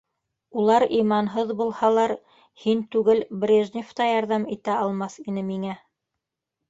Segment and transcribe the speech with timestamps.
[0.61, 2.13] Улар иманһыҙ булһалар,
[2.63, 5.77] һин түгел, Брежнев та ярҙам итә алмаҫ ине миңә.